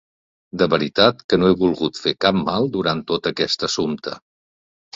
[0.61, 4.19] De veritat que no he volgut fer cap mal durant tot aquest assumpte.